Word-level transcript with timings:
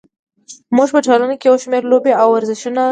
موږ 0.75 0.89
په 0.95 0.99
ټولنه 1.05 1.35
کې 1.39 1.45
یو 1.49 1.55
شمېر 1.63 1.83
لوبې 1.91 2.13
او 2.21 2.27
ورزشونه 2.31 2.75
لرو. 2.75 2.79